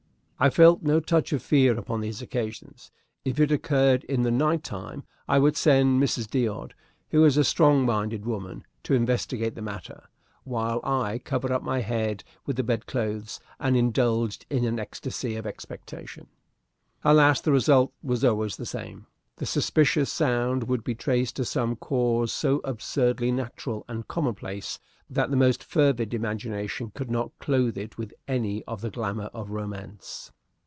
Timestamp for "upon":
1.77-2.01